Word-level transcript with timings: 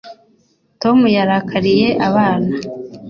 tom 0.81 0.97
yarakariye 1.17 1.87
abana 2.07 2.51